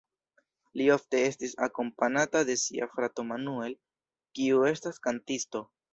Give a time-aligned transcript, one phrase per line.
[0.79, 3.79] Li ofte estis akompanata de sia frato Manuel,
[4.41, 5.63] kiu estas kantisto.